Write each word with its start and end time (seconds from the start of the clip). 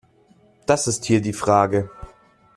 Das 0.65 0.87
ist 0.87 1.05
hier 1.05 1.21
die 1.21 1.31
Frage. 1.31 1.91